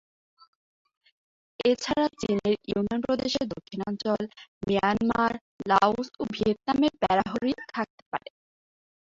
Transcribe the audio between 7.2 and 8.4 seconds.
হরিণ থাকতে পারে।